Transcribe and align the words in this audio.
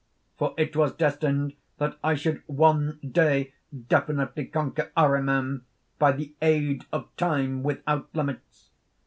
"For 0.39 0.55
it 0.57 0.75
was 0.75 0.93
destined 0.93 1.53
that 1.77 1.95
I 2.03 2.15
should 2.15 2.41
one 2.47 2.97
day 3.07 3.53
definitely 3.87 4.47
conquer 4.47 4.91
Ahriman, 4.97 5.63
by 5.99 6.13
the 6.13 6.33
aid 6.41 6.85
of 6.91 7.15
Time 7.17 7.61
without 7.61 8.09
limits. 8.15 8.71